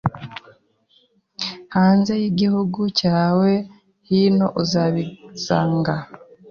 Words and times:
hanze 1.75 2.11
y’igihugu 2.21 2.81
cyawe 2.99 3.51
niho 4.09 4.47
uzabisanga 4.61 5.95